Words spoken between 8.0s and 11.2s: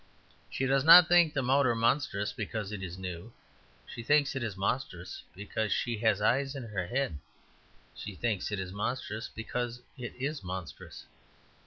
thinks it monstrous because it is monstrous.